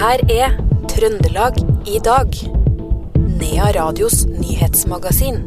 [0.00, 0.54] her er
[0.88, 2.36] Trøndelag i dag.
[3.36, 5.42] Nea Radios nyhetsmagasin.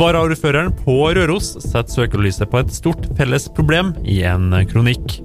[0.00, 5.18] Varaordføreren på Røros setter søkelyset på et stort felles problem i en kronikk.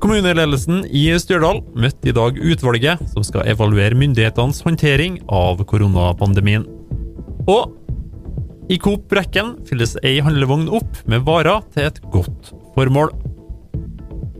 [0.00, 6.68] Kommuneledelsen i Stjørdal møtte i dag utvalget som skal evaluere myndighetenes håndtering av koronapandemien.
[7.48, 7.72] Og
[8.70, 13.08] i Coop Brekken fylles ei handlevogn opp med varer til et godt formål.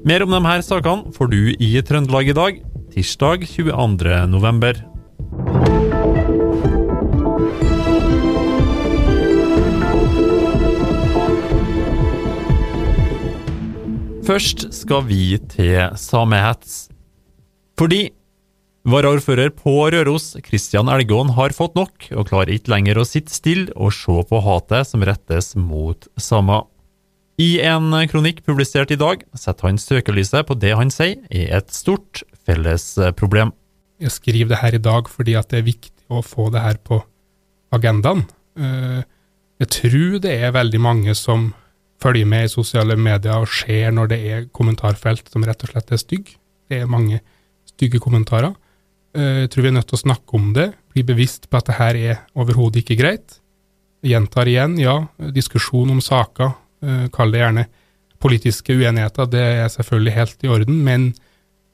[0.00, 2.60] Mer om de her sakene får du i Trøndelag i dag,
[2.94, 4.14] tirsdag 22.
[4.32, 4.78] november.
[14.24, 16.88] Først skal vi til samehets.
[17.76, 18.06] Fordi
[18.88, 23.68] varaordfører på Røros, Kristian Elgåen, har fått nok, og klarer ikke lenger å sitte stille
[23.76, 26.64] og se på hatet som rettes mot samer.
[27.40, 31.72] I en kronikk publisert i dag setter han søkelyset på det han sier er et
[31.72, 33.54] stort felles problem.
[34.00, 37.00] Jeg skriver det her i dag fordi det er viktig å få det her på
[37.72, 38.26] agendaen.
[38.58, 39.00] Eh,
[39.62, 41.50] jeg tror det er veldig mange som
[42.00, 45.92] følger med i sosiale medier og ser når det er kommentarfelt som rett og slett
[45.92, 46.38] er stygge.
[46.68, 47.20] Det er mange
[47.68, 48.52] stygge kommentarer.
[49.16, 51.70] Eh, jeg tror vi er nødt til å snakke om det, bli bevisst på at
[51.70, 53.38] det her er overhodet ikke greit.
[54.04, 54.96] Jeg gjentar igjen, ja,
[55.32, 56.66] diskusjon om saker, eh,
[57.12, 57.66] kall det gjerne
[58.20, 61.08] politiske uenigheter, det er selvfølgelig helt i orden, men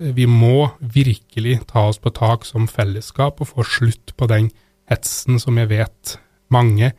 [0.01, 4.53] eh, vi må virkelig ta oss på tak som fellesskap og få slutt på den
[4.91, 6.17] hetsen som jeg vet
[6.55, 6.93] mange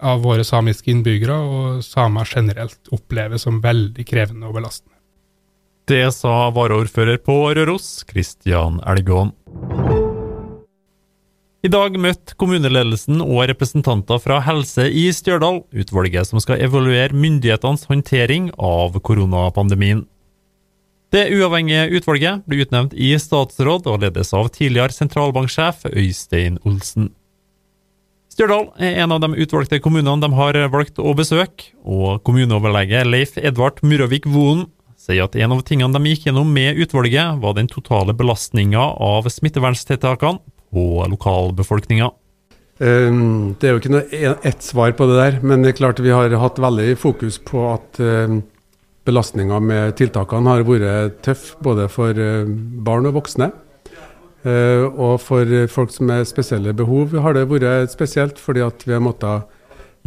[0.00, 4.96] av våre samiske innbyggere og samer generelt opplever som veldig krevende og belastende.
[5.90, 9.34] Det sa varaordfører på Røros, Kristian Elgåen.
[11.60, 17.84] I dag møtte kommuneledelsen og representanter fra Helse i Stjørdal utvalget som skal evaluere myndighetenes
[17.90, 20.06] håndtering av koronapandemien.
[21.12, 27.10] Det uavhengige utvalget ble utnevnt i statsråd og ledes av tidligere sentralbanksjef Øystein Olsen.
[28.32, 33.36] Stjørdal er en av de utvalgte kommunene de har valgt å besøke, og kommuneoverlege Leif
[33.36, 34.64] Edvard Muravik Voen
[35.00, 39.28] sier at en av tingene de gikk gjennom med utvalget, var den totale belastninga av
[39.28, 42.10] smitteverntiltakene på lokalbefolkninga.
[42.80, 46.00] Um, det er jo ikke noe ett svar på det der, men det er klart
[46.00, 48.38] vi har hatt veldig fokus på at um,
[49.04, 52.48] belastninga med tiltakene har vært tøff både for uh,
[52.86, 53.52] barn og voksne.
[54.40, 59.02] Og for folk som har spesielle behov har det vært spesielt, fordi at vi har
[59.04, 59.44] måttet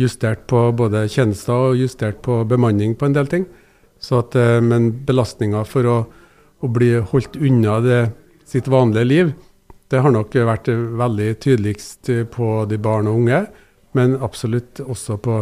[0.01, 3.45] justert på både tjenester og justert på bemanning på en del ting.
[4.09, 5.97] At, uh, men belastninga for å,
[6.59, 8.01] å, bli holdt unna det,
[8.49, 9.29] sitt vanlige liv,
[9.93, 13.43] det har nok vært veldig tydeligst på de barn og unge,
[13.93, 15.39] men absolutt også på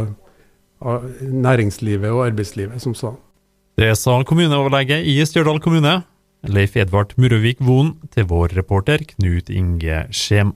[0.83, 3.15] uh, næringslivet og arbeidslivet som sånn.
[3.79, 6.01] Det sa kommuneoverlege i Stjørdal kommune,
[6.51, 10.55] Leif Edvard Murøvik Von til vår reporter Knut Inge Skjem.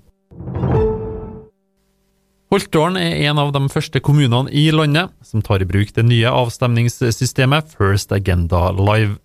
[2.54, 6.30] Holtålen er en av de første kommunene i landet som tar i bruk det nye
[6.30, 9.18] avstemningssystemet First Agenda Live.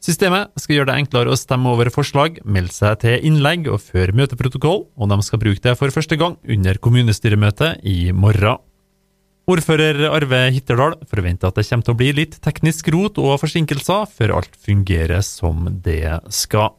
[0.00, 4.16] Systemet skal gjøre det enklere å stemme over forslag, melde seg til innlegg og føre
[4.16, 8.62] møteprotokoll, og de skal bruke det for første gang under kommunestyremøtet i morgen.
[9.50, 14.08] Ordfører Arve Hitterdal forventer at det kommer til å bli litt teknisk rot og forsinkelser
[14.08, 16.72] før alt fungerer som det skal.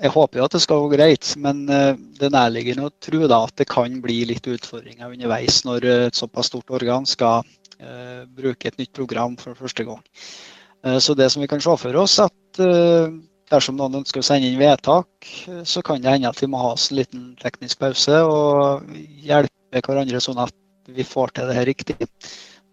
[0.00, 3.42] Jeg håper jo at det skal gå greit, men eh, det nærliggende å tro da
[3.46, 8.68] at det kan bli litt utfordringer underveis når et såpass stort organ skal uh, bruke
[8.68, 10.00] et nytt program for første gang.
[10.86, 13.10] Uh, så det som vi kan se for oss, at uh,
[13.50, 15.08] dersom noen ønsker å sende inn vedtak,
[15.66, 18.86] så kan det hende at vi må ha oss en liten teknisk pause og
[19.26, 20.54] hjelpe hverandre sånn at
[20.94, 21.96] vi får til det her riktig.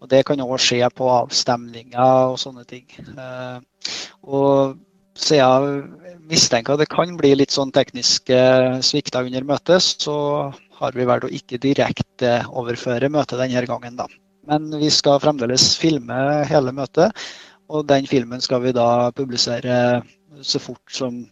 [0.01, 2.85] Og Det kan òg skje på avstemninger og sånne ting.
[3.17, 3.87] Eh,
[4.21, 4.77] og
[5.17, 8.37] siden jeg mistenker at det kan bli litt sånn tekniske
[8.85, 14.05] svikter under møtet, så har vi valgt å ikke direkte overføre møtet denne gangen, da.
[14.47, 17.25] Men vi skal fremdeles filme hele møtet,
[17.67, 20.01] og den filmen skal vi da publisere
[20.41, 21.25] så fort som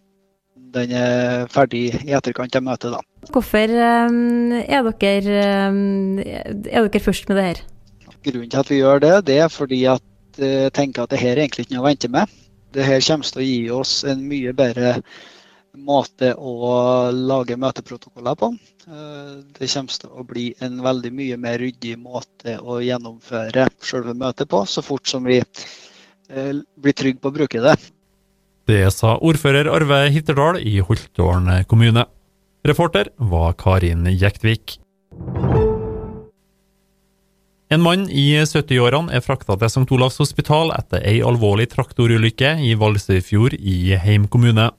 [0.76, 2.96] den er ferdig i etterkant av møtet.
[2.96, 3.30] da.
[3.32, 7.62] Hvorfor ehm, er dere, ehm, er dere først med det her?
[8.26, 10.04] Grunnen til at vi gjør det, det er fordi at
[10.42, 12.36] jeg tenker at det her er egentlig ikke noe å vente med.
[12.76, 14.98] Det her kommer til å gi oss en mye bedre
[15.76, 18.52] måte å lage møteprotokoller på.
[18.88, 24.16] Eh, det kommer til å bli en veldig mye mer ryddig måte å gjennomføre selve
[24.18, 25.66] møtet på, så fort som vi eh,
[26.28, 27.76] blir trygg på å bruke det.
[28.66, 32.08] Det sa ordfører Arve Hitterdal i Holtålen kommune.
[32.66, 34.80] Reporter var Karin Jektvik.
[37.70, 39.90] En mann i 70-årene er frakta til St.
[39.94, 44.70] Olavs hospital etter ei alvorlig traktorulykke i Valsøyfjord i Heim kommune.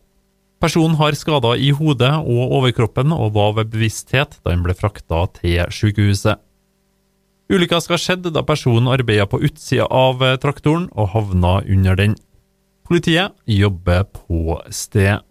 [0.62, 5.26] Personen har skader i hodet og overkroppen og var ved bevissthet da han ble frakta
[5.36, 6.40] til sykehuset.
[7.52, 12.16] Ulykka skal ha skjedd da personen arbeida på utsida av traktoren og havna under den.
[12.86, 15.22] Politiet jobber på sted.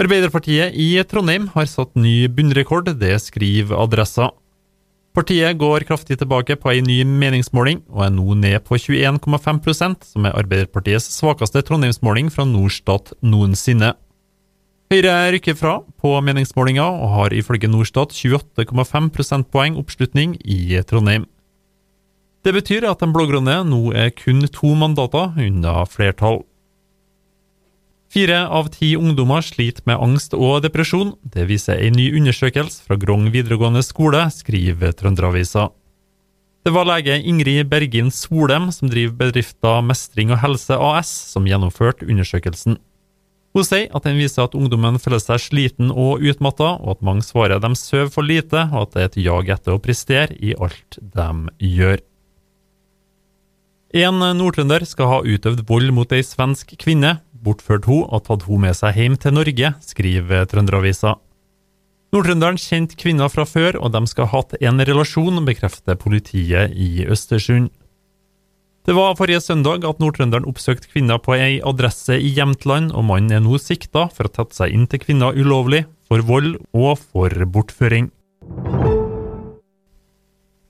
[0.00, 4.30] Arbeiderpartiet i Trondheim har satt ny bunnrekord, det skriver Adressa.
[5.12, 10.28] Partiet går kraftig tilbake på ei ny meningsmåling, og er nå ned på 21,5% som
[10.28, 13.92] er Arbeiderpartiets svakeste trondheimsmåling fra Norstat noensinne.
[14.90, 21.28] Høyre rykker fra på meningsmålinga, og har ifølge Norstat 28,5 prosentpoeng oppslutning i Trondheim.
[22.42, 26.40] Det betyr at den blå-grønne nå er kun to mandater unna flertall.
[28.10, 31.14] Fire av ti ungdommer sliter med angst og depresjon.
[31.22, 35.68] Det viser en ny undersøkelse fra Grong videregående skole, skriver Trønderavisa.
[36.66, 42.10] Det var lege Ingrid Bergin Solem som driver bedrifta Mestring og helse AS, som gjennomførte
[42.10, 42.80] undersøkelsen.
[43.50, 47.26] Hun sier at den viser at ungdommen føler seg sliten og utmatta, og at mange
[47.26, 50.54] svarer de sover for lite, og at det er et jag etter å prestere i
[50.54, 52.04] alt de gjør.
[53.90, 58.62] En nordtrønder skal ha utøvd vold mot ei svensk kvinne bortført hun og tatt hun
[58.66, 61.16] med seg hjem til Norge, skriver Trønderavisa.
[62.10, 67.06] Nordtrønderen kjente kvinna fra før, og de skal ha hatt en relasjon, bekrefter politiet i
[67.06, 67.70] Østersund.
[68.90, 73.36] Det var forrige søndag at nordtrønderen oppsøkte kvinna på ei adresse i Jämtland, og mannen
[73.36, 77.30] er nå sikta for å tatt seg inn til kvinna ulovlig, for vold og for
[77.54, 78.08] bortføring.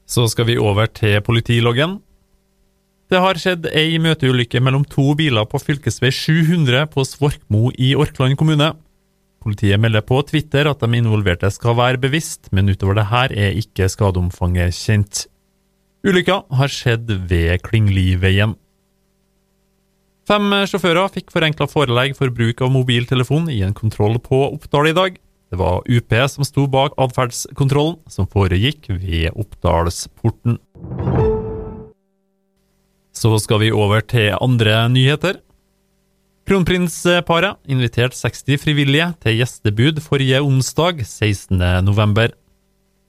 [0.04, 1.96] Så skal vi over til politiloggen.
[3.08, 5.80] Det har skjedd ei møteulykke mellom to biler på fv.
[5.88, 8.74] 700 på Svorkmo i Orkland kommune.
[9.40, 13.60] Politiet melder på Twitter at de involverte skal være bevisst, men utover det her er
[13.64, 15.24] ikke skadeomfanget kjent.
[16.00, 18.54] Ulykka har skjedd ved Klingliveien.
[20.24, 24.94] Fem sjåfører fikk forenkla forelegg for bruk av mobiltelefon i en kontroll på Oppdal i
[24.96, 25.18] dag.
[25.50, 30.56] Det var UP som sto bak atferdskontrollen, som foregikk ved Oppdalsporten.
[33.12, 35.42] Så skal vi over til andre nyheter.
[36.48, 42.32] Kronprinsparet inviterte 60 frivillige til gjestebud forrige onsdag, 16.11.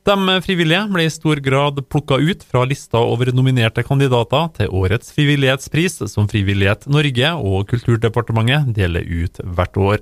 [0.01, 5.11] De frivillige ble i stor grad plukka ut fra lista over nominerte kandidater til årets
[5.13, 9.99] frivillighetspris, som Frivillighet Norge og Kulturdepartementet deler ut hvert år.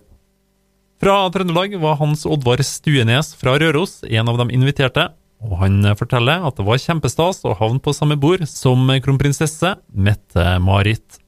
[1.03, 5.09] Fra Trøndelag var Hans Oddvar Stuenes fra Røros en av de inviterte,
[5.43, 11.19] og han forteller at det var kjempestas å havne på samme bord som kronprinsesse Mette-Marit.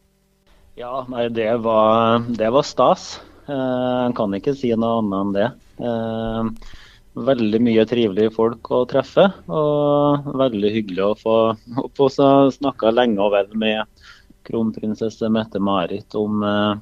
[0.80, 3.18] Ja, nei, det var, det var stas.
[3.52, 5.50] Eh, en kan ikke si noe annet enn det.
[5.84, 6.80] Eh,
[7.16, 11.36] veldig mye trivelige folk å treffe, og veldig hyggelig å få,
[11.98, 12.08] få
[12.56, 14.06] snakka lenge og vel med
[14.48, 16.80] kronprinsesse Mette-Marit om eh,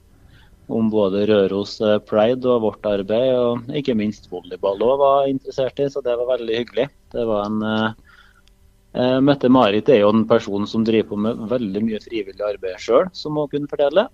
[0.70, 5.82] om både Røros eh, Pride og vårt arbeid, og ikke minst volleyball òg var interessert
[5.82, 6.86] i, så det var veldig hyggelig.
[7.10, 12.02] Det var en uh, Mette-Marit er jo en person som driver på med veldig mye
[12.06, 14.06] frivillig arbeid sjøl, som hun kunne fortelle.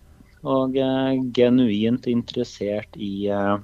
[0.48, 3.58] Og er genuint interessert i, uh,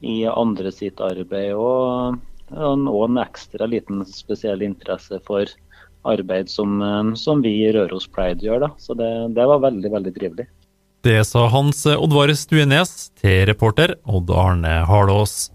[0.00, 1.54] i, andre sitt arbeid.
[1.54, 2.18] Og,
[2.54, 5.50] og, en ekstra liten spesiell interesse for
[6.08, 6.78] arbeid som,
[7.18, 8.66] som vi i Røros Pride gjør.
[8.66, 8.70] Da.
[8.78, 10.48] Så det, det var veldig, veldig trivelig.
[11.06, 15.48] Det sa Hans Oddvar Stuenes til reporter Odd Arne Harlås.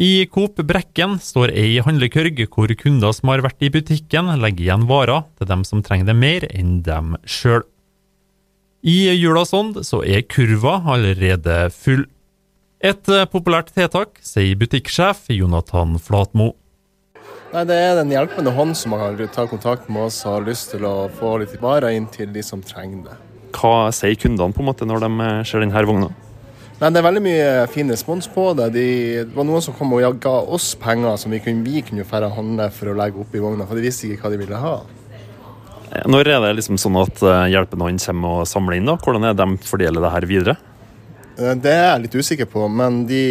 [0.00, 4.86] I Coop Brekken står ei handlekørg hvor kunder som har vært i butikken, legger igjen
[4.88, 7.66] varer til dem som trenger det mer enn dem sjøl.
[8.80, 12.06] I julas ånd så er kurva allerede full.
[12.80, 16.54] Et populært tiltak, sier butikksjef Jonathan Flatmo.
[17.52, 20.70] Nei, Det er den hjelpende hånd som har ta kontakt med oss og har lyst
[20.70, 23.16] til å få litt varer inn til de som trenger det.
[23.52, 26.12] Hva sier kundene på en måte når de eh, ser denne vogna?
[26.80, 28.70] Nei, Det er veldig mye fin respons på det.
[28.72, 28.86] De,
[29.26, 32.30] det var noen som kom og ga oss penger som vi kunne, vi kunne færre
[32.32, 34.78] handle for å legge oppi vogna, for de visste ikke hva de ville ha.
[35.90, 38.86] Når er det liksom sånn at eh, kommer og samler inn?
[38.86, 38.94] da?
[39.00, 40.54] Hvordan er de fordeler det her videre?
[41.36, 43.24] Eh, det er jeg litt usikker på, men de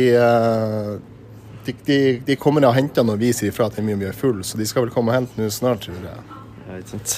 [1.66, 4.60] de, de, de kommer og henter når vi sier ifra at den er full, så
[4.60, 6.84] de skal vel komme og hente nå snart, tror jeg.
[6.90, 7.16] Sant.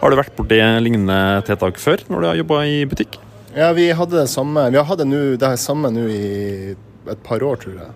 [0.00, 3.20] har du vært borti lignende tiltak før, når du har jobba i butikk?
[3.56, 6.74] Ja, vi hadde det samme Vi har hatt det, det samme nå i
[7.08, 7.94] et par år, tror jeg.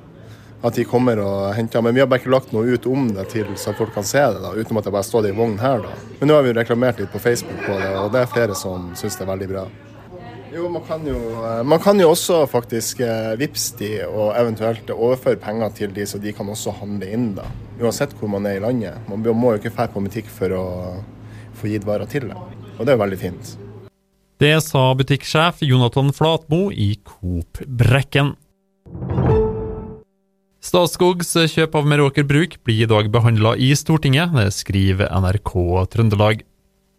[0.62, 1.82] At de kommer og henter.
[1.82, 4.22] Men vi har bare ikke lagt noe ut om det til så folk kan se
[4.22, 5.82] det, da, utenom at det bare står i vogn her.
[5.82, 5.94] da.
[6.20, 8.92] Men nå har vi reklamert litt på Facebook på det, og det er flere som
[8.98, 9.66] syns det er veldig bra.
[10.52, 11.16] Jo, man kan jo,
[11.48, 16.04] eh, man kan jo også faktisk eh, vippse de og eventuelt overføre penger til de,
[16.06, 17.46] så de kan også handle inn, da.
[17.80, 19.00] Uansett hvor man er i landet.
[19.08, 20.64] Man må jo ikke dra på butikk for å
[21.56, 22.36] få gitt varer til det.
[22.76, 23.54] Og det er veldig fint.
[24.42, 28.34] Det sa butikksjef Jonathan Flatmo i Coop Brekken.
[30.62, 35.50] Statskogs kjøp av Meråker Bruk blir i dag behandla i Stortinget, det skriver NRK
[35.90, 36.44] Trøndelag.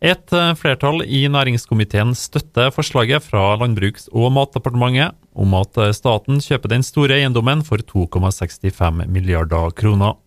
[0.03, 6.43] Et eh, flertall i næringskomiteen støtter forslaget fra Landbruks- og matdepartementet om at eh, staten
[6.43, 10.19] kjøper den store eiendommen for 2,65 milliarder kroner.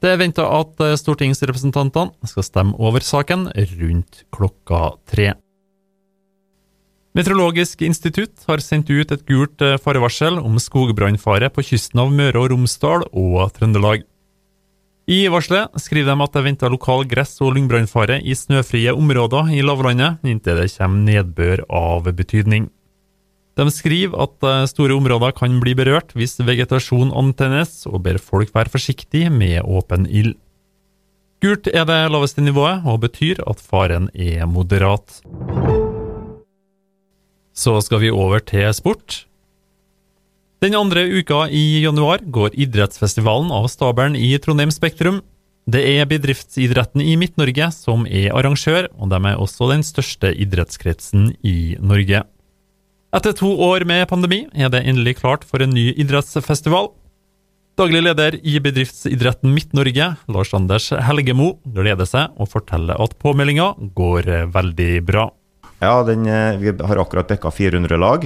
[0.00, 5.34] Det er venta at eh, stortingsrepresentantene skal stemme over saken rundt klokka tre.
[7.14, 12.50] Meteorologisk institutt har sendt ut et gult farevarsel om skogbrannfare på kysten av Møre og
[12.50, 14.02] Romsdal og Trøndelag.
[15.04, 19.52] I varselet skriver de at det er venta lokal gress- og lyngbrannfare i snøfrie områder
[19.52, 22.70] i lavlandet inntil det kommer nedbør av betydning.
[23.54, 28.50] De skriver at eh, store områder kan bli berørt hvis vegetasjon antennes, og ber folk
[28.56, 30.34] være forsiktig med åpen ild.
[31.44, 35.20] Gult er det laveste nivået, og betyr at faren er moderat.
[37.54, 39.24] Så skal vi over til sport.
[40.64, 45.20] Den andre uka i januar går idrettsfestivalen av stabelen i Trondheim Spektrum.
[45.68, 51.30] Det er bedriftsidretten i Midt-Norge som er arrangør, og de er også den største idrettskretsen
[51.44, 52.24] i Norge.
[53.14, 56.90] Etter to år med pandemi er det endelig klart for en ny idrettsfestival.
[57.78, 64.32] Daglig leder i bedriftsidretten Midt-Norge, Lars Anders Helgemo, gleder seg og forteller at påmeldinga går
[64.54, 65.28] veldig bra.
[65.82, 68.24] Ja, den, eh, vi har akkurat bikka 400 lag.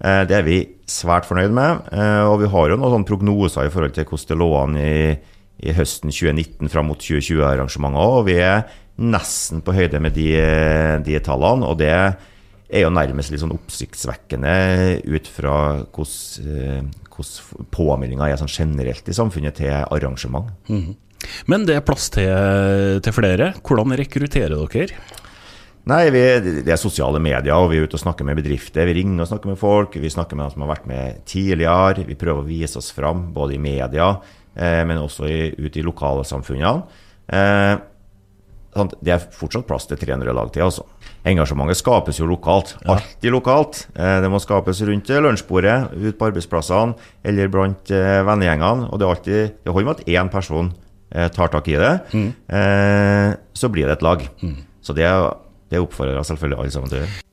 [0.00, 1.92] Eh, det er vi svært fornøyd med.
[1.92, 5.18] Eh, og vi har jo noen prognoser i forhold til hvordan det lå an i,
[5.60, 8.00] i høsten 2019 fram mot 2020-arrangementet.
[8.00, 8.64] Og vi er
[9.00, 10.32] nesten på høyde med de,
[11.04, 11.68] de, tallene.
[11.68, 14.56] Og det er jo nærmest litt sånn oppsiktsvekkende
[15.10, 15.54] ut fra
[15.90, 20.52] hvordan, hvordan påmeldinga er sånn generelt i samfunnet til arrangement.
[20.68, 20.92] Mm.
[21.50, 23.52] Men det er plass til, til flere.
[23.60, 25.00] Hvordan rekrutterer dere?
[25.88, 26.20] Nei, vi,
[26.60, 28.84] det er sosiale medier, og vi er ute og snakker med bedrifter.
[28.90, 29.96] Vi ringer og snakker med folk.
[29.96, 32.04] Vi snakker med dem som har vært med tidligere.
[32.08, 34.10] Vi prøver å vise oss fram, både i media,
[34.54, 37.06] eh, men også i, ute i lokalsamfunnene.
[37.32, 37.78] Eh,
[39.00, 40.62] det er fortsatt plass til 300 lag til.
[40.68, 40.84] altså.
[41.26, 42.76] Engasjementet skapes jo lokalt.
[42.86, 43.82] Alltid lokalt.
[43.96, 46.94] Eh, det må skapes rundt lunsjbordet, ute på arbeidsplassene
[47.24, 48.88] eller blant eh, vennegjengene.
[48.92, 50.72] Og det, er alltid, det holder med at én person
[51.10, 52.32] eh, tar tak i det, mm.
[52.46, 54.22] Eh, så blir det et lag.
[54.42, 54.58] Mm.
[54.80, 55.32] Så det er
[55.70, 57.26] det oppfordrer jeg selvfølgelig alle sammen til å gjøre.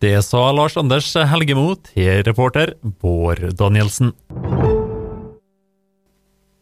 [0.00, 4.14] Det sa Lars Anders Helgemo til reporter Bård Danielsen.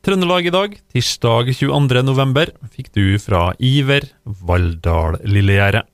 [0.06, 2.02] Trøndelag i dag, tirsdag 22.
[2.06, 5.84] november, fikk du fra Iver Valldal Lillegjerdet.